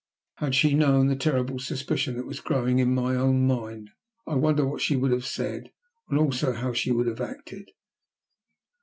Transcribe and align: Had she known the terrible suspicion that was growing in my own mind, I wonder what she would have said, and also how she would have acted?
Had 0.37 0.55
she 0.55 0.73
known 0.73 1.09
the 1.09 1.15
terrible 1.15 1.59
suspicion 1.59 2.17
that 2.17 2.25
was 2.25 2.39
growing 2.39 2.79
in 2.79 2.95
my 2.95 3.15
own 3.15 3.45
mind, 3.45 3.91
I 4.25 4.33
wonder 4.33 4.65
what 4.65 4.81
she 4.81 4.95
would 4.95 5.11
have 5.11 5.27
said, 5.27 5.71
and 6.09 6.17
also 6.17 6.53
how 6.53 6.73
she 6.73 6.91
would 6.91 7.05
have 7.05 7.21
acted? 7.21 7.69